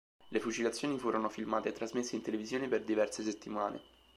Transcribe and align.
Le 0.29 0.39
fucilazioni 0.39 0.97
furono 0.97 1.29
filmate 1.29 1.69
e 1.69 1.73
trasmesse 1.73 2.15
in 2.15 2.23
televisione 2.23 2.67
per 2.67 2.81
diverse 2.83 3.21
settimane. 3.21 3.81